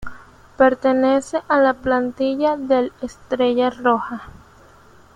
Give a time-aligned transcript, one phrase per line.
[0.57, 4.23] Pertenece a la plantilla del Estrella Roja.